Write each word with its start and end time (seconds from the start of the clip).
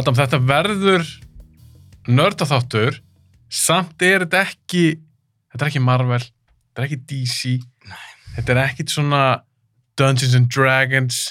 Adam, 0.00 0.16
þetta 0.18 0.40
verður 0.48 1.06
nördaþáttur. 2.08 2.98
Samt 3.50 4.02
er 4.06 4.24
þetta 4.24 4.44
ekki 4.46 4.84
þetta 5.50 5.64
er 5.64 5.70
ekki 5.72 5.82
Marvel, 5.82 6.22
þetta 6.22 6.82
er 6.82 6.86
ekki 6.86 7.00
DC 7.10 7.58
þetta 8.36 8.54
er 8.54 8.62
ekkit 8.64 8.92
svona 8.94 9.22
Dungeons 9.98 10.36
and 10.38 10.50
Dragons. 10.52 11.22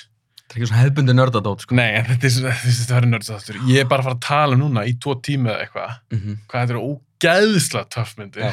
Það 0.50 0.56
er 0.56 0.60
ekki 0.60 0.70
svona 0.72 0.82
hefbundi 0.82 1.14
nördadót, 1.14 1.64
sko. 1.64 1.78
nei, 1.78 1.92
en 2.00 2.08
þetta, 2.10 2.30
er, 2.30 2.58
þetta 2.64 2.98
verður 2.98 3.12
nördaþáttur. 3.14 3.60
Ég 3.70 3.84
er 3.84 3.90
bara 3.90 4.04
að 4.04 4.10
fara 4.10 4.18
að 4.18 4.26
tala 4.26 4.58
um 4.58 4.64
núna 4.64 4.86
í 4.90 4.96
tvo 5.02 5.16
tíma 5.26 5.54
eða 5.54 5.68
eitthvað. 5.68 5.94
Mm 6.16 6.42
hvað 6.50 6.66
þetta 6.66 6.76
eru 6.76 6.84
ógæðslega 6.90 7.94
töff 7.96 8.18
myndir. 8.18 8.44
Já. 8.44 8.52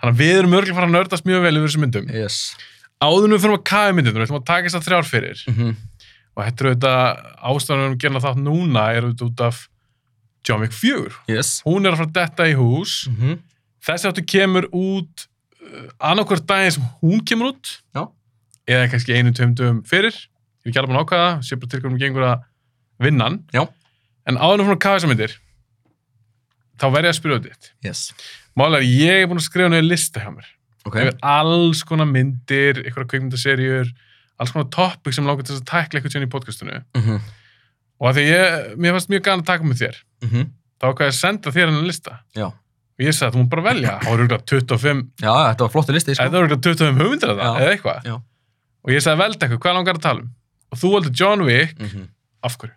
þannig 0.00 0.14
að 0.14 0.20
við 0.20 0.38
erum 0.38 0.56
örgulega 0.58 0.74
að 0.74 0.78
fara 0.80 0.90
að 0.90 0.96
nördast 0.98 1.28
mjög 1.28 1.44
vel 1.46 1.54
yfir 1.54 1.68
þessum 1.68 1.84
myndum. 1.86 2.08
Yes. 2.12 2.38
áður 3.04 3.26
en 3.26 3.34
við 3.34 3.42
fyrir 3.44 3.58
að 3.58 3.66
kafa 3.70 3.96
myndum, 3.96 4.16
við 4.16 4.26
ætlum 4.26 4.40
að 4.40 4.48
taka 4.50 4.68
þess 4.68 4.78
að 4.78 4.86
þrjár 4.88 5.10
fyrir. 5.10 5.44
Mm 5.50 5.74
og 6.34 6.42
þetta 6.44 6.64
er 6.64 6.70
auðvitað 6.70 7.00
ástæðan 7.52 7.84
um 7.84 7.92
að 7.94 7.98
gera 8.04 8.22
þátt 8.24 8.42
núna 8.42 8.84
er 8.96 9.06
auðvitað 9.08 9.28
út 9.30 9.40
af 9.48 9.62
John 10.48 10.60
Wick 10.64 10.74
4 10.76 11.12
Yes. 11.30 11.52
hún 11.66 11.86
er 11.86 11.94
að 11.94 12.02
fara 12.02 12.10
að 12.10 12.16
detta 12.20 12.48
í 12.50 12.56
hús 12.58 12.96
Mm 13.12 13.38
þessi 13.84 14.08
áttu 14.08 14.22
kemur 14.24 14.64
út 14.72 15.26
uh, 15.60 15.88
annarkvört 16.08 16.46
daginn 16.48 16.72
sem 16.72 16.84
hún 17.02 17.18
kemur 17.28 17.50
út 17.52 17.72
Já. 17.92 18.06
eða 18.64 18.86
kannski 18.94 19.12
einu, 19.12 19.32
tveim 19.36 19.50
dögum 19.58 19.82
fyrir 19.84 20.14
ég 20.16 20.64
er 20.64 20.70
ekki 20.72 20.80
alveg 20.80 20.88
búin 20.94 21.00
að 21.02 21.04
ákvaða, 21.04 21.32
sé 21.44 21.58
bara 21.60 21.68
til 21.74 21.80
hvernig 21.82 22.00
gengur 22.00 22.24
að 22.30 22.46
vinna 23.04 23.26
hann 23.28 23.36
Já. 23.52 23.66
en 24.24 24.38
áður 24.40 24.62
en 24.62 24.64
fyrir 24.70 24.78
að 24.78 24.80
kafa 24.86 24.96
þessar 25.02 25.12
myndir 25.12 25.34
þá 26.80 26.86
verð 26.94 27.04
ég 27.08 27.12
að 27.12 27.18
spyrja 27.18 27.40
þitt 27.44 27.68
Yes. 27.84 28.00
málega 28.56 28.88
ég 28.88 29.20
er 29.22 29.28
búin 29.30 29.42
að 29.42 29.46
skrifa 29.50 29.68
niður 29.74 29.88
lista 29.90 30.24
hjá 30.24 30.30
mér 30.32 30.48
Ok. 30.88 30.96
yfir 31.04 31.14
alls 31.36 31.84
konar 31.88 32.08
myndir, 32.08 32.80
einhverja 32.88 33.08
kveikmyndaserjur 33.12 33.92
alls 34.40 34.52
konar 34.54 34.68
topic 34.74 35.14
sem 35.16 35.26
langar 35.26 35.46
til 35.46 35.56
að 35.56 35.64
tækla 35.70 36.00
eitthvað 36.00 36.14
tjóðin 36.14 36.28
í 36.28 36.34
podcastinu 36.34 36.82
Mm 36.98 37.24
og 38.02 38.08
að 38.10 38.16
því 38.18 38.22
ég, 38.26 38.54
mér 38.82 38.96
fannst 38.96 39.10
mjög 39.12 39.20
gana 39.24 39.40
að 39.44 39.46
taka 39.46 39.64
með 39.64 39.76
þér 39.84 39.98
-hmm. 40.24 40.46
þá 40.82 40.84
ákvaði 40.88 41.04
ég 41.06 41.12
að 41.12 41.18
senda 41.20 41.52
þér 41.54 41.68
hennar 41.70 41.84
lista 41.86 42.16
Já. 42.34 42.46
og 42.50 43.00
ég 43.00 43.14
sagði 43.14 43.28
að 43.28 43.34
þú 43.34 43.42
múr 43.42 43.50
bara 43.52 43.62
velja 43.68 43.92
þá 44.02 44.08
eru 44.08 44.16
örugglega 44.16 44.44
25, 44.50 45.02
Já, 45.22 45.34
þetta 45.48 45.64
var 45.64 45.70
flottu 45.70 45.94
listi, 45.94 46.14
sko. 46.14 46.24
eða 46.24 46.40
örugglega 46.40 46.62
25 46.66 46.98
hugmyndir 46.98 47.30
af 47.30 47.38
það, 47.38 47.60
eða 47.62 47.72
eitthvað 47.76 48.08
Já. 48.10 48.14
og 48.82 48.90
ég 48.90 49.04
sagði 49.06 49.22
velda 49.22 49.46
eitthvað, 49.46 49.62
hvað 49.62 49.76
langar 49.78 49.94
að 49.94 50.06
tala 50.08 50.20
um 50.20 50.30
og 50.74 50.78
þú 50.82 50.90
valdi 50.96 51.14
John 51.14 51.46
Wick, 51.46 51.78
Mm 51.78 52.08
af 52.44 52.58
hverju? 52.58 52.74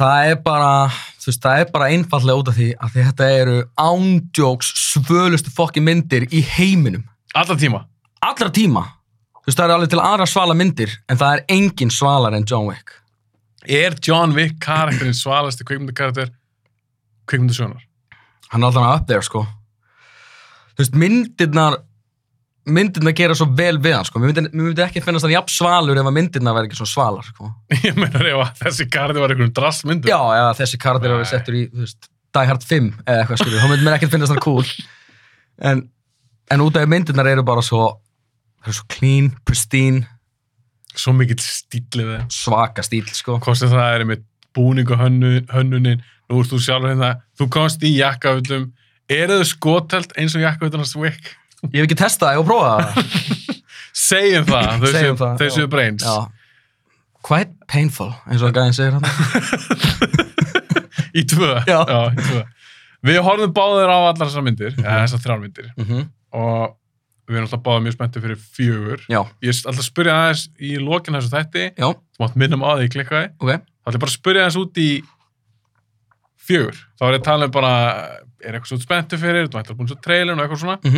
Það 0.00 0.30
er 0.30 0.36
bara, 0.40 0.88
þú 1.20 1.28
veist, 1.28 1.42
það 1.42 1.60
er 1.60 1.72
bara 1.74 1.88
einfallega 1.92 2.40
út 2.40 2.48
af 2.48 2.56
því 2.56 2.68
að 2.80 2.92
því 2.94 3.02
þetta 3.10 3.26
eru 3.36 3.56
ándjóks 3.76 4.70
svölustu 4.80 5.52
fokki 5.52 5.82
myndir 5.84 6.24
í 6.32 6.40
heiminum. 6.40 7.04
Alla 7.34 7.56
tíma 7.56 7.84
Allra 8.20 8.50
tíma. 8.52 8.84
Þú 9.40 9.48
veist, 9.48 9.58
það 9.58 9.66
eru 9.66 9.76
alveg 9.78 9.92
til 9.92 10.02
aðra 10.04 10.26
svala 10.28 10.56
myndir, 10.56 10.96
en 11.08 11.20
það 11.20 11.36
er 11.36 11.44
engin 11.56 11.92
svalar 11.94 12.34
en 12.36 12.44
John 12.48 12.66
Wick. 12.68 12.96
Er 13.64 13.96
John 14.04 14.34
Wick 14.36 14.58
karakterinn 14.60 15.16
svalasti 15.16 15.64
kveikmyndakarakter 15.68 16.32
kveikmyndasjónar? 17.30 17.86
Hann 18.50 18.64
er 18.64 18.68
alltaf 18.68 19.00
up 19.00 19.06
there, 19.08 19.24
sko. 19.24 19.46
Þú 20.74 20.82
veist, 20.82 20.98
myndirnar, 21.00 21.78
myndirnar 22.68 23.14
gera 23.16 23.36
svo 23.38 23.48
vel 23.56 23.78
við 23.80 23.96
hann, 23.96 24.08
sko. 24.08 24.20
Mér 24.20 24.34
myndi, 24.34 24.52
myndi 24.52 24.84
ekki 24.84 25.02
finnast 25.04 25.24
hann 25.24 25.34
jafn 25.36 25.54
svalur 25.54 26.00
ef 26.00 26.10
að 26.10 26.16
myndirnar 26.18 26.56
verði 26.56 26.70
ekki 26.70 26.80
svona 26.82 26.92
svalar, 26.92 27.32
sko. 27.32 27.50
ég 27.86 27.96
meina 27.96 28.20
ef 28.20 28.44
að 28.44 28.64
þessi 28.64 28.88
karakter 28.92 29.24
var 29.24 29.34
einhverjum 29.34 29.54
drassmyndu 29.56 30.12
Já, 30.12 30.18
ef 30.50 30.60
þessi 30.60 30.80
Nei. 30.84 31.10
eru 31.10 31.30
settur 31.32 31.56
í, 31.56 31.64
þú 31.72 31.86
veist, 31.86 32.10
Die 32.30 32.46
Hard 32.46 32.62
5 32.62 32.90
eða 33.06 33.22
eitthvað, 33.24 33.40
skilur, 33.42 33.62
þá 33.62 33.70
myndi 33.72 33.86
mér 33.86 33.96
ekkert 33.96 34.12
finnast 34.14 34.34
það 34.34 34.42
cool. 34.44 34.66
En, 35.70 35.84
en 36.54 36.64
út 36.64 36.76
af 36.78 36.90
myndirnar 36.90 37.30
eru 37.30 37.42
bara 37.46 37.64
svo, 37.66 37.88
það 38.60 38.70
eru 38.70 38.76
svo 38.78 38.86
clean, 38.92 39.30
pristine, 39.48 40.02
svo 40.96 41.14
mikill 41.16 41.40
stílið 41.42 42.14
svaka 42.34 42.84
stíl, 42.84 43.06
sko. 43.14 43.38
hvort 43.42 43.62
það 43.62 43.94
er 43.94 44.06
með 44.08 44.24
búning 44.56 44.90
og 44.90 44.98
hönnu, 45.00 45.32
hönnunin 45.52 46.02
nú 46.30 46.40
ert 46.42 46.50
þú 46.52 46.60
sjálfur 46.62 46.92
hérna, 46.92 47.12
þú 47.38 47.48
komst 47.54 47.84
í 47.86 47.92
jakkafutum 47.96 48.68
eru 49.10 49.40
þau 49.40 49.48
skotelt 49.50 50.12
eins 50.18 50.34
og 50.38 50.44
jakkafutum 50.44 50.82
hans 50.84 50.96
Wick? 50.98 51.32
Ég 51.70 51.82
hef 51.82 51.88
ekki 51.88 51.98
testað 52.00 52.36
ég 52.36 52.42
hef 52.42 52.48
prófað 52.50 52.84
segjum 54.06 54.46
það, 54.48 54.84
já. 55.44 55.50
séu 55.56 55.70
brains 55.70 56.06
Já. 56.06 56.18
Quite 57.20 57.52
painful, 57.68 58.14
eins 58.30 58.40
og 58.46 58.54
gæðin 58.56 58.72
segir 58.72 58.94
hann. 58.96 59.04
í 61.20 61.24
tvö, 61.28 61.50
Já. 61.68 61.80
í 61.84 62.22
tvö 62.22 62.44
við 63.06 63.20
horfum 63.24 63.52
báðir 63.56 63.88
á 63.92 63.98
allar 63.98 64.26
þessar 64.28 64.44
myndir 64.44 64.74
þessar 64.76 65.22
þrjár 65.24 65.44
myndir 65.44 65.70
Mm 65.80 66.08
og 66.30 66.76
við 67.30 67.38
erum 67.40 67.46
alltaf 67.48 67.62
báðir 67.66 67.84
mjög 67.86 67.96
spenntu 67.96 68.22
fyrir 68.24 68.40
fjögur 68.58 69.04
Já, 69.06 69.20
ég 69.44 69.52
er 69.54 69.56
alltaf 69.70 69.82
að 69.84 69.88
spyrja 69.88 70.16
aðeins 70.18 70.44
í 70.58 70.72
lokin 70.82 71.16
þessu 71.18 71.32
þætti 71.34 71.64
já, 71.70 71.88
þú 71.90 72.24
mátt 72.24 72.36
minnum 72.42 72.66
á 72.66 72.70
því 72.80 72.90
klikkaði 72.96 73.30
ok. 73.38 73.50
þá 73.80 73.90
ætlum 73.90 73.96
ég 73.96 74.04
bara 74.04 74.10
að 74.10 74.18
spyrja 74.18 74.44
aðeins 74.44 74.60
út 74.60 74.80
í 74.82 74.90
fjögur 76.50 76.78
þá 76.98 77.06
er 77.06 77.14
ég 77.14 77.20
að 77.22 77.26
tala 77.30 77.48
um 77.48 77.54
bara 77.54 77.72
er 78.40 78.56
eitthvað 78.56 78.70
svo 78.72 78.80
spenntu 78.82 79.18
fyrir, 79.20 79.48
þú 79.50 79.60
ætlar 79.60 79.78
búin 79.78 79.90
svo 79.90 80.00
trailin 80.02 80.36
og 80.38 80.44
eitthvað 80.46 80.64
svona 80.64 80.78
Mm 80.84 80.94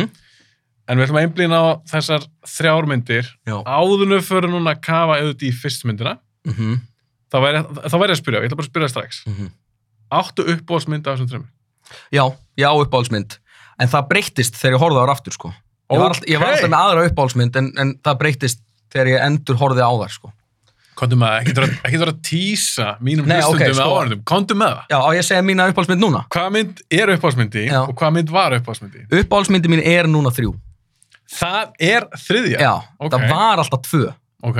en 0.83 0.99
við 0.99 1.05
ætlum 1.05 1.19
að 1.19 1.25
einblýna 1.27 1.59
á 1.63 1.67
þessar 1.87 2.25
þrjár 2.43 2.87
myndir 2.91 3.27
Já. 3.47 3.55
áðunum 3.63 4.23
fyrir 4.25 4.51
núna 4.51 4.73
að 4.75 4.81
kafa 4.83 5.19
auðvitað 5.21 5.47
í 5.47 5.51
fyrst 5.55 5.85
myndina 5.87 6.17
Mm 6.43 6.53
-hmm. 6.53 6.79
þá 7.31 7.37
væri, 7.39 7.59
ég 8.11 8.11
að 8.11 8.19
spyrja, 8.19 8.39
ég 8.43 8.51
að 8.51 8.67
Mhm. 9.25 9.47
Já, 12.11 12.35
já, 12.57 12.69
uppáhaldsmynd. 12.69 13.39
En 13.79 13.87
það 13.87 14.07
breyttist 14.09 14.55
þegar 14.55 14.73
ég 14.75 14.81
horfði 14.83 14.99
á 14.99 15.03
þar 15.03 15.13
aftur, 15.15 15.33
sko. 15.33 15.53
Ég 15.93 16.01
var, 16.01 16.13
alltaf, 16.13 16.29
ég 16.29 16.39
var 16.41 16.53
alltaf 16.53 16.71
með 16.73 16.79
aðra 16.83 17.03
uppáhaldsmynd, 17.09 17.59
en, 17.61 17.67
en 17.83 17.91
það 18.05 18.17
breyttist 18.23 18.61
þegar 18.93 19.11
ég 19.13 19.25
endur 19.27 19.59
horfði 19.61 19.83
á 19.85 19.91
þar, 20.03 20.13
sko. 20.17 20.31
Kondu 20.93 21.17
með 21.17 21.47
það, 21.57 21.71
ekki 21.87 21.99
vera 22.03 22.11
að 22.13 22.19
tísa 22.27 22.87
mínum 23.01 23.25
hlustundum 23.25 23.55
ok, 23.57 23.63
með 23.65 23.77
sko. 23.79 23.85
áhörndum, 23.97 24.19
kondu 24.29 24.57
með 24.59 24.75
það 24.75 24.91
Já, 24.93 24.97
á 25.01 25.09
ég 25.17 25.25
segja 25.25 25.45
mína 25.47 25.65
uppáhaldsmynd 25.71 26.03
núna? 26.03 26.19
hvaða 26.35 26.51
mynd 26.53 26.83
er 26.93 27.11
uppbóðsmyndi 27.15 27.63
Já. 27.65 27.79
og 27.81 27.95
hvaða 27.97 28.13
mynd 28.19 28.33
var 28.35 28.55
uppbóðsmyndi 28.59 29.01
Uppáhaldsmyndi 29.23 29.71
mín 29.73 29.81
er 29.89 30.09
núna 30.11 30.29
þrjú. 30.35 30.51
það 31.33 31.73
er 31.89 32.05
þriðja 32.27 32.61
Já, 32.61 32.73
ok. 33.01 33.09
það 33.15 33.25
var 33.33 33.63
alltaf 33.63 33.85
tvö. 33.89 34.11
ok, 34.43 34.59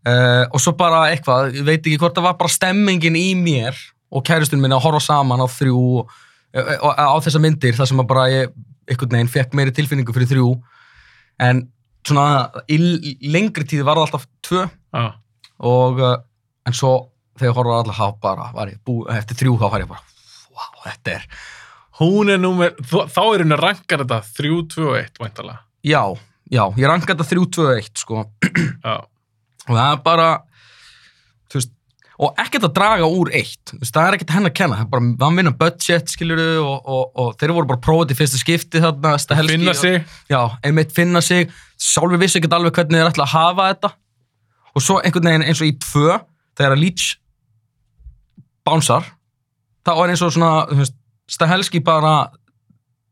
Uh, 0.00 0.46
og 0.56 0.62
svo 0.64 0.72
bara 0.80 1.10
eitthvað, 1.12 1.50
ég 1.58 1.64
veit 1.66 1.82
ekki 1.84 1.98
hvort 2.00 2.14
það 2.16 2.24
var 2.24 2.36
bara 2.40 2.48
stemmingin 2.48 3.18
í 3.20 3.34
mér 3.36 3.76
og 4.08 4.22
kæristun 4.24 4.56
minni 4.62 4.72
að 4.72 4.86
horfa 4.86 5.02
saman 5.04 5.42
á 5.44 5.48
þrjú 5.52 5.76
og, 6.00 6.14
og, 6.56 6.94
á 6.96 7.12
þessa 7.20 7.42
myndir 7.44 7.76
þar 7.76 7.90
sem 7.90 8.00
að 8.00 8.06
bara 8.08 8.22
ég 8.32 8.54
einhvern 8.90 9.16
veginn 9.16 9.32
fekk 9.32 9.54
meiri 9.56 9.74
tilfinningu 9.76 10.14
fyrir 10.16 10.30
þrjú. 10.34 10.48
En 11.40 11.64
svona 12.06 12.64
í 12.68 12.80
lengri 13.30 13.64
tíði 13.68 13.86
var 13.86 14.00
það 14.00 14.08
alltaf 14.08 14.26
tvö. 14.46 14.66
Já, 14.90 15.06
og 15.70 16.02
uh, 16.02 16.18
en 16.66 16.76
svo 16.76 16.92
þegar 17.38 17.50
ég 17.50 17.56
horfa 17.56 17.76
á 17.76 17.80
alla 17.80 17.96
þá 17.96 18.20
bara 18.22 18.50
var 18.56 18.72
ég 18.72 18.80
bú, 18.84 19.00
eftir 19.12 19.38
þrjú 19.40 19.56
þá 19.60 19.66
var 19.72 19.84
ég 19.84 19.90
bara 19.90 20.02
wow, 20.50 20.82
þetta 20.84 21.14
er, 21.16 21.26
hún 22.00 22.32
er 22.32 22.40
númer 22.40 22.74
þá 22.84 23.22
er 23.22 23.44
henni 23.44 23.58
rankar 23.60 24.04
þetta 24.04 24.20
3, 24.40 24.52
2 24.74 24.88
og 24.88 24.98
1 25.00 25.22
væntalega 25.22 25.60
já, 25.86 26.02
já 26.52 26.64
ég 26.76 26.90
ranka 26.90 27.14
þetta 27.14 27.28
þrjú, 27.30 27.46
tvö, 27.56 27.68
eitt 27.78 28.04
sko. 28.04 28.26
Já, 28.84 28.96
og 29.68 29.74
það 29.74 29.86
er 29.86 30.00
bara 30.04 30.28
og 32.20 32.40
ekkert 32.40 32.66
að 32.68 32.74
draga 32.76 33.06
úr 33.08 33.30
eitt. 33.32 33.72
Það 33.80 34.02
er 34.02 34.16
ekkert 34.16 34.34
henn 34.34 34.48
að 34.48 34.56
kenna. 34.58 34.76
Það 34.76 34.84
er 34.84 34.90
bara, 34.92 35.04
hann 35.22 35.38
vinna 35.40 35.52
budget, 35.62 36.12
skilur 36.12 36.42
og, 36.60 36.74
og, 36.84 37.06
og 37.22 37.30
þeir 37.40 37.54
voru 37.56 37.70
bara 37.70 37.80
prófið 37.86 38.12
í 38.12 38.18
fyrsta 38.18 38.40
skipti 38.40 38.82
þarna, 38.84 39.14
finna 39.48 39.74
sig. 39.76 40.02
Já, 40.28 40.40
einmitt 40.66 40.92
finna 40.96 41.22
sig, 41.24 41.48
sjálfur 41.80 42.20
vissi 42.20 42.40
ekkert 42.40 42.58
alveg 42.58 42.76
hvernig 42.76 43.00
þeir 43.00 43.12
ætla 43.14 43.24
að 43.24 43.32
hafa 43.32 43.70
þetta. 43.70 43.92
Og 44.74 44.84
svo 44.84 44.98
einhvern 45.00 45.30
veginn 45.30 45.46
eins 45.48 45.64
og 45.64 45.70
í 45.70 45.72
tvö 45.80 46.20
þegar 46.60 46.76
að 46.76 46.84
Leach 46.84 47.08
bánsar 48.68 49.08
þá 49.86 49.92
er 49.96 50.12
eins 50.12 50.22
og 50.26 50.36
svona, 50.36 50.86
Stahelski 51.30 51.80
bara 51.86 52.14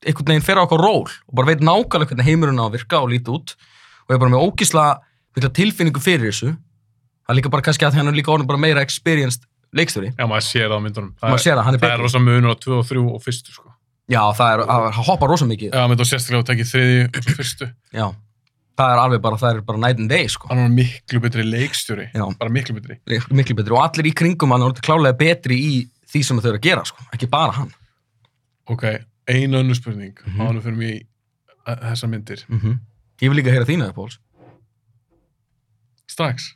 einhvern 0.05 0.35
veginn 0.35 0.45
fer 0.45 0.61
á 0.61 0.69
okkur 0.69 0.85
ról 0.85 1.09
og 1.09 1.33
bara 1.39 1.49
veit 1.49 1.65
nákvæmlega 1.65 2.13
hvernig 2.13 2.29
heimurinn 2.29 2.61
á 2.61 2.69
að 2.69 2.77
virka 2.77 3.01
og 3.01 3.13
líti 3.15 3.33
út. 3.33 3.57
Og 4.07 4.15
er 4.15 4.21
bara 4.21 4.37
með 4.37 4.45
ógísla 4.45 4.89
tilfinningu 5.39 6.01
fyrir 6.03 6.29
þessu 6.29 6.53
það 7.29 7.35
er 7.35 7.39
líka 7.43 7.51
bara 7.53 7.63
kannski 7.69 7.85
að 7.85 7.99
hann 8.01 8.09
er 8.09 8.17
líka 8.17 8.33
orðin 8.33 8.49
bara 8.49 8.59
meira 8.63 8.81
experienced 8.85 9.45
leikstjóri. 9.77 10.15
Já, 10.17 10.25
maður 10.25 10.47
sér 10.49 10.71
það 10.71 10.79
á 10.81 10.85
myndunum. 10.87 11.11
Það, 11.21 11.29
maður 11.29 11.43
sér 11.45 11.59
það, 11.59 11.65
hann 11.67 11.75
er 11.77 11.83
það 11.83 11.91
er 11.91 11.99
betri 11.99 12.07
rosa 12.07 12.23
munur 12.25 12.55
á 12.55 12.57
2 12.65 12.79
og 12.79 12.87
3 12.89 13.03
og 13.05 13.21
fyrstu 13.27 13.53
sko. 13.53 13.75
já, 14.09 14.23
það 14.39 14.53
er, 14.55 14.63
það 14.65 15.03
hoppar 15.11 15.29
rosa 15.29 15.49
mikið. 15.51 15.75
Já, 15.77 15.83
mynd 15.93 16.01
og 16.01 16.09
sérstaklega 16.09 16.41
að 16.41 16.49
tekja 16.49 16.69
þriði 16.71 17.03
og 17.05 17.29
fyrstu. 17.37 17.69
Já, 17.93 18.07
það 18.81 18.95
er 18.95 19.03
alveg 19.05 19.21
bara, 19.27 19.41
það 19.43 19.51
er 19.53 19.61
bara 19.69 19.83
night 19.85 20.01
and 20.01 20.09
day 20.09 20.25
sko. 20.33 20.49
hann 20.49 20.63
var 20.65 20.73
miklu 20.73 21.21
betri 21.21 21.45
leikstjóri. 21.45 22.09
Já. 22.17 22.25
bara 22.41 22.51
miklu 22.57 22.79
betri. 22.79 22.97
Miklu 23.29 23.59
betri. 23.61 23.77
Og 23.77 23.83
allir 23.85 24.09
í 24.09 24.15
kringum 24.17 24.55
hann 24.57 24.65
er 24.65 24.71
orðið 24.73 24.87
klálega 24.89 25.19
betri 25.21 25.61
í 25.61 25.75
því 26.09 26.25
sem 26.25 26.41
þau 26.41 26.49
eru 26.55 26.59
að 26.63 26.65
gera 26.65 26.85
sko. 26.89 27.05
ekki 27.13 27.29
bara 27.29 27.53
hann. 27.61 27.69
Ok, 28.73 28.85
einu 29.29 29.61
önnu 29.61 29.77
spurning 29.77 30.17
mm 30.17 30.33
Mhm. 30.33 30.41
-hmm. 30.49 30.63
fyrir 30.63 30.77
mig 30.77 31.07
uh, 31.69 31.77
þessar 31.93 32.09
myndir. 32.09 32.45
Mm 32.49 32.79
ég 33.21 33.29
vil 33.29 33.37
líka 33.43 33.51
heyra 33.51 33.67
þína 33.67 33.93
strax 36.07 36.55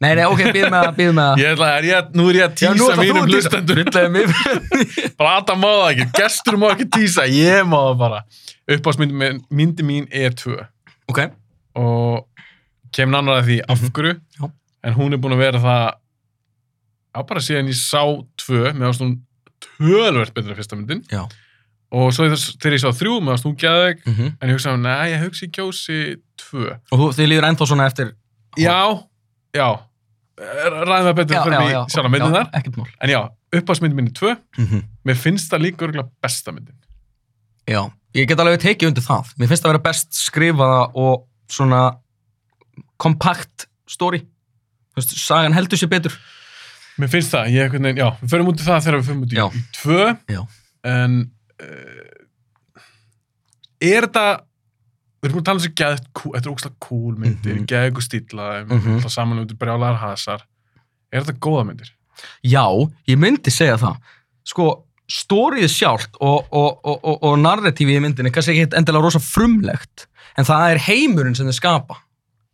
nei, 0.00 0.14
nei, 0.14 0.24
ok, 0.30 0.40
býð 0.54 0.66
með 0.70 0.76
það, 0.84 0.90
býð 0.98 1.12
með 1.16 1.24
það. 1.28 1.40
Ég 1.42 1.52
ætla, 1.54 1.68
er 1.78 1.86
ég, 1.88 2.10
nú 2.18 2.26
er 2.30 2.38
ég 2.38 2.44
að 2.46 2.62
Já, 2.62 2.70
nú 2.78 2.86
ætlar 2.88 2.98
þú 2.98 3.06
mínum 3.06 3.22
að 3.22 3.32
hlustendur. 3.34 3.78
Mig. 4.14 5.14
Bara 5.18 5.32
Adam 5.40 5.58
má 5.64 5.68
það 5.74 5.88
ekki, 5.92 6.06
gestur 6.20 6.58
má 6.62 6.66
ekki 6.74 6.86
tísa 6.98 7.24
ég 7.32 7.64
má 7.66 7.78
það 7.88 7.96
bara. 8.04 8.20
Uppáðsmyndi 8.76 9.86
mín, 9.88 10.06
er 10.12 10.36
tvö. 10.38 10.58
Ok, 11.08 11.22
og 11.80 12.26
kemur 12.94 13.18
annar 13.22 13.40
að 13.42 13.48
því 13.50 13.58
af 13.68 13.80
Mhm. 13.82 13.92
hverju 13.96 14.14
Já. 14.38 14.50
en 14.84 14.94
hún 14.94 15.12
er 15.12 15.18
búin 15.18 15.34
að 15.34 15.42
vera 15.44 15.58
það 15.58 15.84
á 17.16 17.20
bara 17.26 17.40
síðan 17.40 17.68
ég 17.72 17.78
sá 17.80 18.02
tvö, 18.38 18.72
með 18.74 18.88
ást 18.92 19.00
hún 19.02 19.18
tölvert 19.78 20.34
betur 20.34 20.50
en 20.52 20.56
fyrsta 20.56 20.76
myndin. 20.78 21.02
Já. 21.10 21.26
og 21.90 22.12
svo 22.12 22.26
þegar 22.28 22.74
ég 22.76 22.82
sá 22.84 22.90
þrjú, 22.92 23.14
með 23.24 23.32
ást 23.34 23.46
hún 23.48 23.56
geðveik. 23.56 24.02
Mm 24.06 24.12
en 24.40 24.48
ég 24.50 24.54
hugsaði, 24.58 24.80
nei, 24.84 25.10
ég 25.14 25.22
hugsi 25.24 25.48
eftir... 27.80 28.12
Já, 28.60 29.07
já, 29.56 29.68
ræðum 30.38 31.06
það 31.08 31.14
betur 31.18 31.42
fyrir 31.44 31.62
mig 31.64 31.92
sjálf 31.94 32.10
myndin 32.12 32.34
þar. 32.36 32.50
Ekkert 32.58 32.76
mál. 32.80 32.88
En 33.02 33.12
já, 33.12 33.20
uppáðsmyndin 33.58 33.98
minni 34.02 34.14
tvö, 34.16 34.34
Mm 34.58 34.82
mér 35.08 35.16
finnst 35.16 35.48
það 35.52 35.62
líka 35.64 35.86
örgulega 35.86 36.10
besta 36.22 36.52
myndin. 36.52 36.76
Já, 37.68 37.80
ég 38.16 38.28
get 38.28 38.40
alveg 38.42 38.60
tekið 38.60 38.90
undir 38.90 39.04
það. 39.06 39.30
Mér 39.40 39.48
finnst 39.48 39.64
það 39.64 39.70
að 39.70 39.72
vera 39.72 39.84
best 39.88 40.18
skrifaða 40.20 40.82
og 41.00 41.22
svona 41.48 41.82
kompakt 43.00 43.68
story. 43.88 44.20
Þú 44.92 45.00
veist, 45.00 45.14
sagan 45.22 45.56
heldur 45.56 45.80
sér 45.80 45.88
betur. 45.92 46.18
Mér 46.98 47.08
finnst 47.12 47.32
það, 47.32 47.48
ég 47.54 47.72
veginn, 47.72 47.96
já, 47.96 48.08
við 48.20 48.32
förum 48.34 48.48
út 48.50 48.60
í 48.60 48.66
það 48.66 48.84
þegar 48.84 48.98
við 48.98 49.08
förum 49.08 49.24
út 49.24 49.32
í, 49.32 49.38
Já. 49.38 49.44
í 49.48 49.60
tvö, 49.78 50.06
Já. 50.34 50.40
en 50.90 51.12
uh, 51.62 52.14
er 53.88 54.08
þetta, 54.08 54.24
við 55.18 55.28
erum 55.28 55.36
búin 55.38 55.42
að 55.42 55.48
tala 55.48 55.58
um 55.58 55.62
þessu 55.64 56.10
cool, 56.14 56.32
þetta 56.34 56.48
er 56.48 56.52
ógslag 56.52 56.74
cool 56.84 57.14
myndir, 57.16 57.54
mm. 57.54 57.64
-hmm. 57.66 57.88
ykkur 57.90 58.02
stíla, 58.06 58.48
mm 58.64 58.68
Mhm. 58.68 58.98
-hmm. 58.98 59.08
saman 59.10 59.38
um 59.38 59.46
þetta 59.46 59.58
brjálæðar 59.58 59.98
hasar, 59.98 60.44
er 61.12 61.22
þetta 61.22 61.38
góða 61.38 61.64
myndir? 61.66 61.92
Já, 62.42 62.66
ég 63.06 63.18
myndi 63.18 63.50
segja 63.50 63.76
það. 63.76 63.96
Sko, 64.44 64.84
stórið 65.08 65.68
sjálft 65.68 66.16
og, 66.20 66.46
og, 66.52 66.80
og, 66.84 66.98
og, 67.04 67.22
og 67.22 67.38
narratífið 67.38 67.96
í 67.96 68.00
myndinni 68.00 68.30
kannski 68.30 68.52
ekki 68.52 68.76
endilega 68.76 69.02
rosa 69.02 69.18
frumlegt, 69.18 70.06
en 70.36 70.44
það 70.44 70.70
er 70.70 70.78
heimurinn 70.78 71.34
sem 71.34 71.46
þið 71.46 71.54
skapa, 71.54 71.96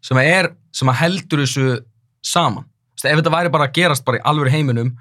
sem 0.00 0.16
er, 0.18 0.52
sem 0.72 0.88
heldur 0.88 1.42
þessu 1.44 1.80
saman. 2.22 2.64
Veist, 2.94 3.04
ef 3.10 3.18
þetta 3.18 3.34
væri 3.34 3.50
bara 3.50 3.68
að 3.68 3.74
gerast 3.74 4.04
bara 4.04 4.18
í 4.18 4.24
alvöru 4.24 4.50
heiminum 4.50 4.94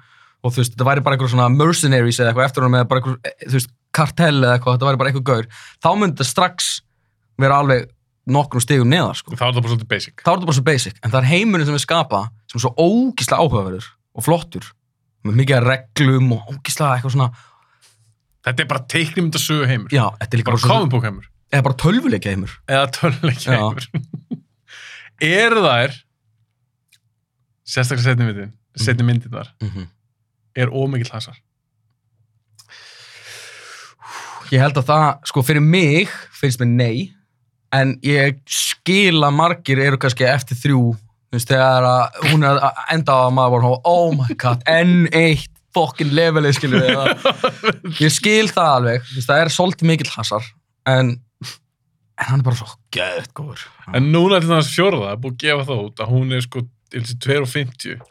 og 0.44 0.52
þú 0.52 0.60
veist, 0.60 0.74
þetta 0.74 0.88
væri 0.88 1.04
bara 1.04 1.16
eitthvað 1.16 1.30
svona 1.32 1.48
mercenaries 1.48 2.18
eða 2.20 2.32
eitthvað 2.32 2.48
eftir 2.48 2.62
honum 2.64 2.78
eða 2.80 2.88
bara 2.88 3.00
eitthvað, 3.00 3.18
eh, 3.24 3.46
þú 3.46 3.52
veist, 3.52 3.70
kartell 3.94 4.40
eða 4.42 4.58
eitthvað, 4.58 4.74
þetta 4.74 4.88
væri 4.88 5.00
bara 5.00 5.10
eitthvað 5.12 5.28
gaur, 5.30 5.46
þá 5.80 5.88
myndi 5.94 6.16
þetta 6.18 6.28
strax 6.28 6.80
vera 7.40 7.58
alveg 7.62 7.88
nokkrum 8.26 8.62
stigum 8.64 8.88
neðar, 8.88 9.18
sko. 9.18 9.34
Þá 9.36 9.42
er 9.44 9.52
það 9.52 9.60
bara 9.60 9.72
svolítið 9.72 9.88
basic. 9.90 10.14
þá 10.22 10.28
er 10.30 10.36
þetta 10.38 10.48
bara 10.48 10.56
svo 10.58 10.64
basic, 10.64 11.00
en 11.02 11.10
það 11.12 11.18
er 11.20 11.28
heimurinn 11.32 11.66
sem 11.68 11.74
við 11.76 11.82
skapa 11.84 12.20
sem 12.48 12.58
er 12.58 12.64
svo 12.64 12.72
ógíslega 12.80 13.42
áhugaverður 13.44 13.88
og 14.14 14.24
flottur 14.24 14.70
með 15.24 15.38
mikið 15.40 15.66
reglum 15.68 16.32
og 16.36 16.54
ógíslega 16.54 16.96
eitthvað 16.96 17.16
svona 17.16 17.30
Þetta 18.44 18.60
er 18.60 18.66
bara 18.68 18.84
teiknumynda 18.92 19.40
sögu 19.40 19.66
heimur. 19.66 19.88
já, 19.92 20.04
þetta 20.20 20.36
er 20.36 20.40
líka 20.42 20.52
bara 20.52 20.86
book 20.92 21.04
heimur. 21.04 21.28
eða 21.52 21.62
bara 21.64 21.74
tölvuleikja 21.80 22.30
heimur 22.34 22.52
Eða 22.68 22.90
töluleikja 22.92 23.52
Já. 23.52 23.60
heimur. 23.60 23.86
er 25.20 25.56
þær, 25.64 25.94
sérstaklega 27.64 28.04
setni 28.04 28.24
myndin, 28.28 28.52
setni 28.76 29.04
myndin 29.04 29.32
þar, 29.32 29.48
mm 29.62 29.68
-hmm. 29.68 29.86
er 30.56 30.68
ómikill 30.72 31.12
hasar? 31.12 31.36
ég 34.52 34.60
held 34.60 34.76
að 34.76 34.88
það, 34.90 35.06
sko, 35.24 35.42
fyrir 35.42 35.64
mig 35.64 36.08
finnst 36.36 36.60
mér 36.60 36.68
nei 36.68 37.14
en 37.74 37.96
ég 38.06 38.38
skil 38.50 39.18
að 39.24 39.36
margir 39.38 39.82
eru 39.82 39.98
kannski 40.00 40.26
eftir 40.28 40.58
þrjú. 40.60 40.84
Veist, 41.34 41.50
þegar 41.50 41.88
að 41.88 42.30
hún 42.30 42.46
er 42.46 42.60
að 42.62 42.80
enda 42.94 43.16
á 43.18 43.20
að 43.24 43.34
maður 43.34 43.64
var 43.66 43.88
oh 43.90 44.12
my 44.14 44.36
god, 44.38 44.62
enn 44.70 45.08
eitt 45.10 45.50
fokkin 45.74 46.12
levelið, 46.14 46.54
skilur 46.54 46.84
við 46.84 47.26
ég 48.04 48.14
skil 48.14 48.46
það 48.52 48.70
alveg, 48.76 49.08
veist, 49.10 49.26
það 49.26 49.42
er 49.42 49.50
svolítið 49.50 49.90
mikill 49.90 50.12
hasar 50.12 50.46
en, 50.86 51.10
en 51.42 52.28
hann 52.28 52.44
er 52.44 52.46
bara 52.46 52.60
svo 52.60 52.70
gæðið 52.94 53.28
góður. 53.34 53.66
En 53.90 54.10
núna 54.14 54.38
til 54.38 54.52
þess 54.52 54.76
fjórða 54.76 55.10
er 55.10 55.20
búið 55.24 55.34
að 55.34 55.42
gefa 55.42 55.68
það 55.72 55.84
út 55.88 56.04
að 56.04 56.14
hún 56.14 56.36
er 56.36 56.46
sko 56.46 56.64
til 56.94 57.02
þessi 57.02 57.18
2.50. 57.26 58.04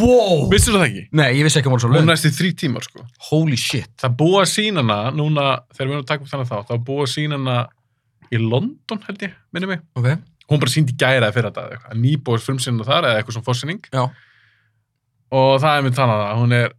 wow. 0.00 0.46
Vissir 0.50 0.74
það 0.76 0.86
ekki? 0.88 1.02
Nei, 1.20 1.28
ég 1.38 1.46
vissi 1.46 1.60
ekki 1.60 1.68
að 1.68 1.72
hún 1.72 1.76
var 1.76 1.82
svo 1.84 1.90
Hún 1.92 1.98
lög 1.98 2.08
næst 2.08 2.26
í 2.28 2.32
þrý 2.34 2.50
tímar 2.62 2.86
sko. 2.86 3.04
Holy 3.28 3.58
shit 3.60 3.90
Það 4.00 4.08
er 4.10 4.16
búið 4.22 4.38
að 4.40 4.48
sína 4.54 4.82
hana 4.84 4.98
núna, 5.16 5.44
þegar 5.74 5.86
við 5.86 5.94
erum 5.94 6.02
að 6.02 6.08
taka 6.10 6.26
upp 6.26 6.32
þannig 6.32 6.50
þá, 6.50 6.56
það 6.70 6.74
er 6.76 6.82
búið 6.90 7.04
að 7.06 7.12
sína 7.14 7.38
hana 7.40 7.56
í 8.30 8.42
London 8.42 9.00
held 9.06 9.24
ég, 9.26 9.38
minni 9.54 9.70
mig. 9.70 9.80
Ok, 9.98 10.10
Hún 10.50 10.58
bara 10.62 10.72
síndi 10.74 10.94
gæraði 10.98 11.34
fyrir 11.36 11.50
þetta 11.50 11.62
eða 11.62 11.76
eitthvað. 11.76 11.98
Nýbúið 12.02 12.44
frumsýnina 12.46 12.86
þar 12.88 13.06
eða 13.06 13.20
eitthvað 13.20 13.36
svona 13.36 13.46
fórsýning. 13.46 13.82
já, 13.94 14.04
Og 15.30 15.50
það 15.62 15.76
er 15.76 15.84
mynd 15.86 15.98
þannig 15.98 16.22
að 16.26 16.38
hún 16.40 16.54
er, 16.56 16.72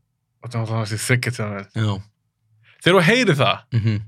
þetta 0.43 0.61
er 0.61 0.73
næst 0.81 0.95
í 0.97 1.01
þryggja 1.05 1.35
til 1.37 1.45
hann. 1.45 1.69
já 1.75 1.93
Þegar 2.81 2.97
þú 2.97 3.03
heyrir 3.07 3.37
það, 3.39 3.61
mm 3.77 3.99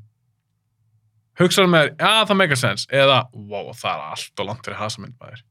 hugsaðu 1.40 1.70
með 1.74 1.88
þér, 1.88 1.96
já 1.98 2.26
það 2.30 2.38
make 2.40 2.54
a 2.54 2.60
sense, 2.60 2.88
eða, 2.94 3.18
wow, 3.34 3.72
það 3.78 3.94
er 3.96 4.12
allt 4.14 4.42
og 4.44 4.50
langt 4.50 4.68
fyrir 4.68 4.80
hasamynd 4.80 5.16
maður. 5.18 5.42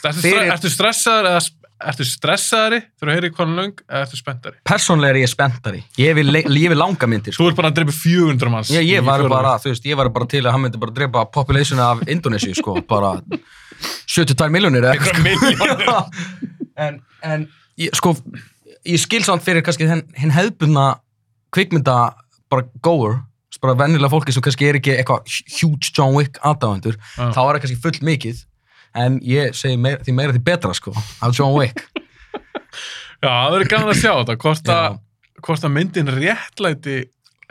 Ertu, 0.00 0.20
Fyrir- 0.22 0.38
fyrir... 0.40 0.52
ertu 0.54 0.70
stressaður 0.72 1.28
eða 1.30 1.40
sp- 1.44 1.56
ertu 1.90 2.04
stressaðari 2.04 2.78
þegar 2.84 3.08
þú 3.10 3.14
heyrir 3.16 3.32
konan 3.36 3.56
löng 3.60 3.74
eða 3.88 4.02
ertu 4.06 4.18
spenntari? 4.20 4.58
Persónlega 4.68 5.14
er 5.14 5.18
ég 5.22 5.30
spenntari 5.32 5.80
Ég 6.00 6.14
vil, 6.18 6.26
le- 6.32 6.42
ég 6.44 6.72
vil 6.72 6.78
langa 6.80 7.08
myndir 7.08 7.32
sko. 7.36 7.44
Þú 7.46 7.52
ert 7.52 7.60
bara 7.60 7.70
að 7.72 7.78
drepa 7.80 7.94
400 7.96 8.52
manns. 8.52 8.72
ég, 8.74 8.84
ég 8.88 9.00
í 9.00 9.06
var 9.06 9.20
fjórðu 9.22 9.32
bara, 9.32 9.54
þú 9.62 9.72
veist, 9.72 9.88
ég 9.88 9.96
var 10.00 10.10
bara 10.16 10.28
til 10.32 10.42
að 10.44 10.52
hann 10.56 10.64
myndi 10.66 10.80
bara 10.82 10.96
drepa 10.96 11.24
populationu 11.32 11.84
af 11.86 12.02
Indonési 12.08 12.52
sko, 12.58 12.76
bara 12.88 13.14
72 14.06 14.50
miljónir 14.52 14.84
eða 14.90 15.16
milljónir. 15.24 15.56
sko. 15.86 15.96
en, 16.84 17.00
en 17.24 17.48
ég, 17.80 17.94
sko, 17.96 18.14
ég 18.84 19.00
skil 19.00 19.24
samt 19.24 19.44
fyrir 19.46 19.64
kannski 19.64 19.88
hinn 19.88 20.04
hin 20.20 20.32
hefðbundna 20.36 20.94
kvikmynda 21.54 21.96
bara 22.52 22.68
goer 22.84 23.18
bara 23.60 23.74
vennilega 23.76 24.08
fólki 24.08 24.32
sem 24.32 24.40
kannski 24.40 24.68
er 24.70 24.78
ekki 24.78 24.94
eitthvað 24.96 25.26
huge 25.58 25.90
John 25.92 26.14
Wick 26.16 26.38
aðdáðendur 26.48 26.94
þá 27.12 27.24
er 27.26 27.34
það 27.34 27.58
kannski 27.64 27.80
full 27.82 27.98
mikið 28.08 28.38
en 28.94 29.20
ég 29.26 29.54
segi 29.56 29.76
meira, 29.80 30.02
því 30.04 30.14
meira 30.16 30.34
því 30.34 30.42
betra 30.46 30.74
sko 30.74 30.94
af 30.94 31.36
John 31.36 31.54
Wick 31.58 31.84
Já, 33.20 33.28
það 33.28 33.52
verður 33.52 33.70
gaman 33.74 33.92
að 33.92 33.98
sjá 34.00 34.12
þetta, 34.16 34.36
hvort 34.40 34.70
að, 34.72 35.66
að 35.68 35.74
myndin 35.74 36.08
réttlæti 36.14 36.96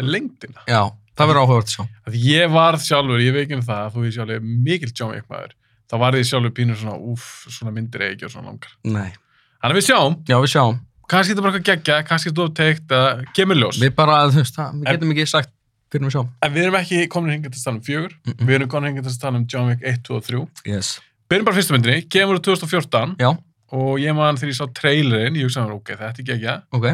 lengdina. 0.02 0.64
Já, 0.66 0.82
það 1.14 1.30
verður 1.30 1.42
áhugavert 1.44 1.70
að 1.70 1.76
sjá 1.76 1.84
Að 2.10 2.20
ég 2.24 2.54
varð 2.56 2.86
sjálfur, 2.88 3.22
ég 3.22 3.36
veikinn 3.36 3.66
það, 3.66 3.82
að 3.86 3.96
þú 3.96 4.06
er 4.06 4.16
sjálfur 4.16 4.48
mikill 4.68 4.94
John 4.96 5.14
Wick 5.14 5.28
maður. 5.30 5.56
þá 5.90 5.96
var 6.02 6.18
ég 6.18 6.30
sjálfur 6.30 6.56
pínur 6.58 6.80
svona, 6.80 6.98
úff, 7.12 7.28
svona 7.54 7.74
myndir 7.76 8.06
eigi 8.08 8.26
og 8.26 8.34
svona 8.34 8.50
langar. 8.50 8.74
Nei, 8.86 9.12
Þannig 9.60 9.76
að 9.76 9.80
við 9.80 9.88
sjáum, 9.90 10.18
já 10.30 10.38
við 10.40 10.54
sjáum 10.56 10.80
kannski 11.10 11.34
þetta 11.34 11.44
bara 11.44 11.58
eitthvað 11.58 11.70
geggja, 11.70 12.02
kannski 12.06 12.32
þetta 12.32 12.52
teikt, 12.60 12.92
eða 12.94 13.32
kemur 13.38 13.58
ljós. 13.58 13.80
Við 13.82 13.96
bara, 13.98 14.20
þú 14.30 14.42
veist, 14.44 14.58
það, 14.58 14.76
við 14.78 14.90
getum 14.94 15.14
ekki 15.16 15.26
sagt 15.30 15.54
fyrir 15.90 16.06
við 16.06 16.16
sjáum 16.16 16.30
En 16.46 16.54
við 16.54 16.66
erum 16.68 16.78
ekki 16.80 17.00
komin 17.10 17.34
hingað 17.34 17.56
til 17.56 17.62
að 17.62 17.66
tala 17.66 17.78
um 17.80 17.86
fjögur, 17.86 18.14
Mm 18.26 18.34
-mm. 18.34 18.46
við 18.48 18.56
erum 18.60 18.70
komin 18.70 18.90
hingað 18.92 19.08
til 19.08 19.14
að 19.14 19.22
tala 19.24 19.38
um 19.42 19.48
John 19.54 19.70
Wick 19.70 19.82
1, 19.84 20.04
2 20.06 20.16
og 20.16 20.24
3. 20.24 20.48
Yes 20.70 21.00
Byrjum 21.30 21.46
bara 21.46 21.56
fyrstu 21.60 21.76
myndinni, 21.76 22.08
kemur 22.10 22.40
úr 22.40 22.44
2014 22.44 23.16
Já, 23.22 23.30
og 23.76 24.02
ég 24.02 24.16
man 24.18 24.40
þegar 24.40 24.54
ég 24.54 24.58
sá 24.58 24.66
trailerinn, 24.80 25.38
ég 25.38 25.46
hugsaði 25.46 25.68
mér, 25.68 25.78
ok, 25.78 25.96
þetta 26.00 26.24
er 26.24 26.30
geggja, 26.32 26.58
ok 26.74 26.88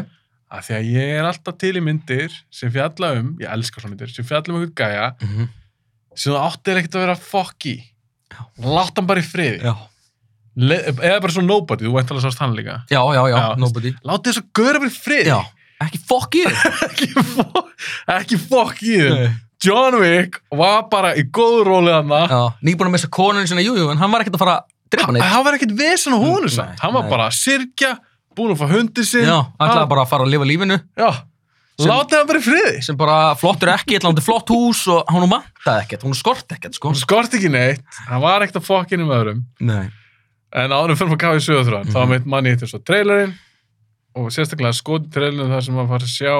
að 0.46 0.62
því 0.66 0.76
að 0.76 0.88
ég 0.92 1.12
er 1.16 1.26
alltaf 1.26 1.58
til 1.58 1.72
í 1.74 1.82
myndir 1.82 2.34
sem 2.54 2.70
fjalla 2.72 3.12
um, 3.18 3.32
ég 3.42 3.50
elskar 3.50 3.82
svona 3.82 3.94
myndir, 3.96 4.12
sem 4.14 4.26
fjalla 4.26 4.52
um 4.52 4.60
einhvern 4.60 4.76
gæja 4.78 5.08
mm 5.16 5.28
-hmm. 5.28 5.48
sem 6.14 6.32
þú 6.32 6.38
áttir 6.38 6.78
ekkert 6.80 6.94
að 6.94 7.04
vera. 7.06 7.16
Já. 8.36 8.42
Látt 8.58 8.96
hann 8.96 9.06
bara 9.06 9.20
í 9.20 9.26
friði. 9.26 9.60
Já, 9.62 9.74
Le 10.56 10.76
eða 10.88 11.20
bara 11.20 11.32
svona 11.32 11.46
nobody, 11.46 11.84
þú 11.84 11.92
veit 11.92 12.10
alveg 12.10 12.24
sást 12.24 12.38
hann 12.38 12.56
líka. 12.56 12.84
já, 12.90 13.00
já, 13.14 13.28
já, 13.28 13.36
Já. 13.36 13.56
nobody 13.58 13.94
Látið 14.04 14.32
þess 14.32 14.38
að 14.40 14.52
göra 14.54 14.78
bara 14.78 14.90
í 14.90 14.96
friði. 15.04 15.28
Já, 15.28 15.44
ekki 15.84 15.98
fokk 15.98 16.34
í 16.34 16.42
þig 16.46 16.56
ekki, 18.16 18.36
fo 18.38 18.64
John 19.66 19.98
Wick 20.00 20.40
var 20.54 20.86
bara 20.92 21.14
í 21.18 21.24
góðu 21.30 21.64
róli. 21.66 21.90
Já, 21.90 22.40
nýbúin 22.62 22.88
að 22.90 22.94
missa 22.96 23.08
konunni 23.12 23.48
sinna, 23.50 23.64
jú, 23.66 23.74
jú, 23.76 23.90
en 23.92 23.98
hann 24.00 24.10
var 24.12 24.22
ekkert 24.24 24.38
að 24.38 24.44
fara 24.44 24.56
að 24.60 24.64
drepa 24.94 25.12
neitt 25.16 25.24
hann 25.26 25.44
var 25.44 25.56
ekkert 25.58 25.76
vesen 25.78 26.14
á 26.14 26.18
honum 26.22 26.46
Mm, 26.46 26.56
nei, 26.62 26.76
hann 26.80 26.92
var 26.94 27.02
nei. 27.02 27.10
bara 27.10 27.26
að 27.30 27.38
sirkja, 27.40 27.98
búin 28.36 28.52
að 28.54 28.60
fá 28.62 28.66
hundi 28.70 29.04
sinn. 29.04 29.26
Já, 29.26 29.38
ætlaði 29.58 29.80
hann, 29.80 29.88
bara 29.88 30.02
að 30.06 30.08
fara 30.12 30.24
að 30.26 30.30
lifa 30.36 30.46
lífinu 30.46 30.78
já, 30.96 31.10
látið 31.76 32.16
hann 32.18 32.26
bara 32.30 32.38
í 32.38 32.46
friði. 32.46 32.82
sem 32.82 32.96
bara 32.96 33.34
flottur 33.36 33.68
ekki, 33.74 33.98
ætlaði 33.98 34.22
flott 34.24 34.48
hús 34.48 34.86
og 34.88 35.04
hún 35.12 35.28
vantaði 35.28 35.82
ekkert, 35.84 36.02
hún 36.06 36.14
skort 36.14 36.52
ekkert, 36.56 36.74
sko 36.78 36.88
Hún 36.92 36.96
skort 37.00 37.34
ekki 37.34 37.50
neitt, 37.50 37.82
hann 38.08 38.20
var 38.22 38.40
ekkert 38.46 38.62
að 38.62 38.68
fokkinu 38.70 39.04
með 39.08 39.16
öðrum. 39.22 39.42
Nei 39.60 39.90
En 40.56 40.70
áðurum 40.72 40.96
fyrir 40.96 41.12
að 41.12 41.18
kafa 41.18 41.36
í 41.36 41.42
-hmm. 41.42 41.92
þá 41.92 42.00
Mhm. 42.00 42.08
meitt 42.08 42.26
manni 42.26 42.50
hittir 42.50 42.68
svo 42.68 42.78
trailerinn 42.78 43.34
og 44.16 44.30
sérstaklega 44.30 44.72
skoti 44.72 45.10
trailerinn 45.10 45.50
þar 45.52 45.60
sem 45.62 45.74
maður 45.74 45.88
fara 45.88 46.06
að 46.06 46.16
sjá 46.16 46.34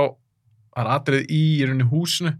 það 0.76 0.84
er 0.84 0.90
atrið 0.96 1.26
í 1.28 1.42
í 1.60 1.66
rauninni 1.66 1.90
húsinu 1.90 2.32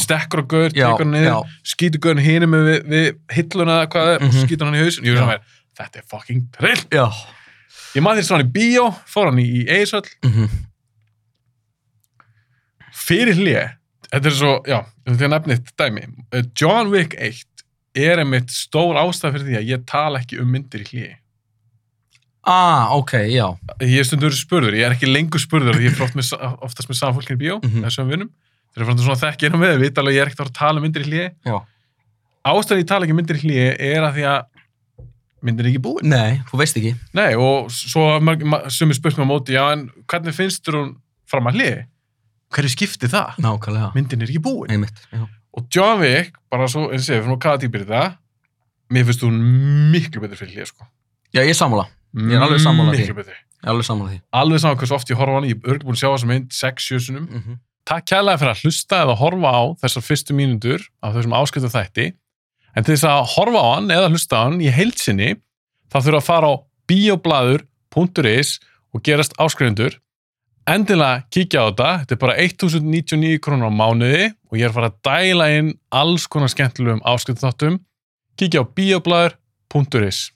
stekkur 0.00 0.42
á 0.42 0.44
gaur, 0.48 0.70
tekur 0.70 0.98
hann 1.04 1.10
niður 1.12 1.44
skýtur 1.64 2.00
gaurinn 2.00 2.24
hinum 2.24 2.54
við, 2.56 2.78
við 2.88 3.08
hilluna 3.36 3.80
eða 3.82 3.88
hvað 3.92 4.06
það 4.06 4.14
er 4.16 4.22
og 4.22 4.30
Mhm. 4.32 4.46
skýtur 4.46 4.64
hann 4.66 4.74
í 4.78 4.84
hausin 4.84 5.04
ég 5.04 5.14
veist 5.16 5.26
að 5.28 5.40
þetta 5.78 5.96
er 5.98 6.06
fucking 6.08 6.46
trill 6.56 6.84
ég 7.96 8.02
maður 8.04 8.20
því 8.20 8.24
svona 8.28 8.44
í 8.44 8.52
bíó, 8.52 8.86
fór 9.06 9.26
hann 9.30 9.38
í, 9.38 9.46
í 9.64 9.66
Eishöll 9.68 10.08
mm 10.24 10.48
fyrir 13.06 13.36
hlið 13.36 13.74
þetta 14.10 14.30
er 14.30 14.34
svo, 14.36 14.52
já, 14.66 14.78
þetta 15.06 15.24
er 15.26 15.30
nefnið 15.34 15.70
dæmi. 15.78 16.02
Uh, 16.32 16.42
John 16.58 16.90
Wick 16.92 17.14
1 17.18 17.44
er 17.96 18.20
einmitt 18.22 18.50
stór 18.54 18.96
ástæð 19.00 19.36
fyrir 19.36 19.46
því 19.50 19.56
að 19.60 19.70
ég 19.72 19.84
tala 19.88 20.20
ekki 20.22 20.40
um 20.42 20.50
myndir 20.52 20.84
í 20.86 20.90
hlið 20.90 21.14
Ah, 22.48 22.92
ok, 22.94 23.10
já. 23.26 23.48
Ég 23.82 23.98
er 23.98 24.04
stundur 24.06 24.30
spurður, 24.30 24.76
ég 24.78 24.86
er 24.86 24.92
ekki 24.94 25.08
lengur 25.10 25.40
spurður 25.42 25.80
ég 25.82 25.96
er 25.96 26.02
oftast 26.62 26.86
með 26.86 26.94
samfólkinu 27.00 27.34
í 27.34 27.40
bíó 27.42 27.56
Mhm. 27.58 27.82
þessum 27.82 28.06
vinnum, 28.12 28.30
þeir 28.76 28.84
eru 28.84 28.90
frá 28.90 29.06
svona 29.06 29.22
þekkir 29.24 29.56
með, 29.56 29.72
við 29.72 29.86
vita 29.86 30.04
alveg 30.04 30.18
ég 30.18 30.22
er 30.22 30.30
ekkert 30.30 30.50
að 30.50 30.58
tala 30.60 30.82
um 30.82 30.86
myndir 30.86 31.08
í 31.08 31.24
Já, 31.46 31.56
ástæðan 32.46 32.82
ég 32.82 32.90
tala 32.92 33.06
ekki 33.06 33.16
um 33.16 33.18
myndir 33.22 33.40
í 33.40 33.42
hlið 33.42 33.70
er 33.88 34.04
að 34.06 34.18
því 34.18 34.26
að 34.30 34.44
myndin 35.46 35.66
er 35.66 35.72
ekki 35.72 35.82
búin. 35.82 36.08
Nei, 36.10 36.40
þú 36.48 36.60
veist 36.60 36.78
ekki. 36.78 36.92
Nei, 37.16 37.30
og 37.38 37.70
svo 37.72 38.06
spurt 38.96 39.18
með 39.18 39.26
á 39.26 39.30
móti, 39.30 39.56
já, 39.56 39.64
en 39.74 39.86
hvernig 40.10 40.36
finnst 40.36 40.64
þér 40.66 40.78
hún 40.80 40.92
fram 41.30 41.50
að 41.50 41.58
hliði? 41.58 41.82
Hverju 42.56 42.72
skipti 42.72 43.10
það? 43.10 43.40
Nákvæmlega. 43.42 43.90
Myndin 43.96 44.24
er 44.24 44.30
ekki 44.30 44.42
búin. 44.42 44.72
Einmitt. 44.72 45.02
Já. 45.12 45.24
Og 45.56 45.66
John 45.72 46.00
Wick, 46.02 46.38
bara 46.52 46.68
svo, 46.70 46.86
eins 46.90 47.04
og 47.04 47.08
segir, 47.08 47.24
fyrir 47.24 47.40
hvaða 47.42 47.62
típir 47.62 47.84
þetta, 47.86 48.02
mér 48.92 49.06
finnst 49.08 49.24
hún 49.26 49.38
miklu 49.92 50.22
betur 50.22 50.40
fyrir 50.40 50.60
hlið, 50.60 50.70
sko. 50.72 50.88
Já, 51.32 51.42
ég 51.42 51.52
er 51.52 51.58
sammála. 51.58 51.88
Ég 52.16 52.36
er 52.36 52.46
alveg 52.46 52.62
sammála 52.62 52.94
því. 52.94 53.06
Miklu 53.06 53.18
betur. 53.20 53.38
Ég 53.56 53.72
alveg 53.72 53.88
sammála 53.88 54.12
því. 54.12 54.20
Alveg 54.40 54.62
saman 54.62 54.80
hversu 54.80 54.96
oft 54.96 55.10
ég 55.10 55.20
horfa 55.20 55.40
hann, 55.40 55.48
ég 55.48 55.56
er 55.56 55.72
örgulega 55.72 55.88
búin 55.88 55.98
að 55.98 56.02
sjá 56.02 56.08
þessa 56.12 56.30
mynd 56.30 56.54
6-7 56.54 57.00
sinum. 57.08 57.26
Mm 57.26 57.42
-hmm. 57.42 57.58
Takk 57.86 58.08
kærlega 58.10 58.40
fyrir 58.40 58.50
að 58.50 58.62
hlusta 58.64 59.02
eða 59.04 59.14
horfa 59.20 59.50
á 59.54 59.62
þessar 59.84 60.02
fyrstu 60.02 60.34
mínútur 60.34 60.82
af 61.06 61.12
þessum 61.14 61.34
áskiptum 61.38 61.70
þætti. 61.70 62.06
En 62.74 62.84
til 62.84 62.96
þess 62.96 63.06
að 63.06 63.28
horfa 63.36 63.60
á 63.62 63.68
hann 63.76 63.92
eða 63.94 64.08
hlusta 64.10 64.40
á 64.42 64.44
hann 64.48 64.58
í 64.58 64.72
heilsinni, 64.74 65.36
þá 65.86 65.98
þurfa 66.00 66.18
að 66.18 66.26
fara 66.26 66.50
á 66.50 66.54
bioblaður.is 66.90 68.50
og 68.90 69.04
gerast 69.06 69.38
áskrifundur. 69.38 70.00
Endilega 70.66 71.22
kíkja 71.30 71.62
á 71.62 71.66
þetta, 71.70 71.90
þetta 72.02 72.16
er 72.16 72.22
bara 72.24 72.38
1099 72.42 73.42
krónur 73.44 73.70
á 73.70 73.78
mánuði 73.78 74.24
og 74.50 74.58
ég 74.58 74.66
er 74.66 74.72
að 74.72 74.78
fara 74.80 74.90
að 74.90 74.98
dæla 75.06 75.46
inn 75.54 75.68
alls 75.94 76.26
konar 76.26 76.50
skemmtilegum 76.50 77.04
áskiptum 77.06 77.44
þáttum. 77.46 77.76
Kíkja 78.34 78.66
á 78.66 78.70
bioblaður.is 78.74 80.24